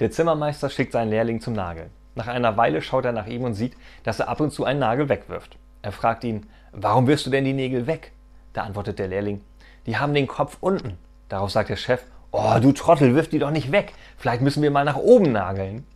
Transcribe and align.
Der 0.00 0.10
Zimmermeister 0.10 0.70
schickt 0.70 0.92
seinen 0.92 1.10
Lehrling 1.10 1.40
zum 1.40 1.54
Nageln. 1.54 1.90
Nach 2.16 2.26
einer 2.26 2.56
Weile 2.56 2.82
schaut 2.82 3.04
er 3.04 3.12
nach 3.12 3.26
ihm 3.26 3.44
und 3.44 3.54
sieht, 3.54 3.76
dass 4.02 4.18
er 4.18 4.28
ab 4.28 4.40
und 4.40 4.50
zu 4.50 4.64
einen 4.64 4.80
Nagel 4.80 5.08
wegwirft. 5.08 5.56
Er 5.82 5.92
fragt 5.92 6.24
ihn, 6.24 6.46
warum 6.72 7.06
wirfst 7.06 7.26
du 7.26 7.30
denn 7.30 7.44
die 7.44 7.52
Nägel 7.52 7.86
weg? 7.86 8.12
Da 8.52 8.62
antwortet 8.62 8.98
der 8.98 9.08
Lehrling, 9.08 9.40
die 9.86 9.96
haben 9.96 10.14
den 10.14 10.26
Kopf 10.26 10.56
unten. 10.60 10.98
Darauf 11.28 11.50
sagt 11.50 11.70
der 11.70 11.76
Chef, 11.76 12.02
oh 12.32 12.58
du 12.60 12.72
Trottel, 12.72 13.14
wirf 13.14 13.28
die 13.28 13.38
doch 13.38 13.50
nicht 13.50 13.70
weg. 13.70 13.92
Vielleicht 14.16 14.42
müssen 14.42 14.62
wir 14.62 14.70
mal 14.70 14.84
nach 14.84 14.96
oben 14.96 15.30
nageln. 15.30 15.86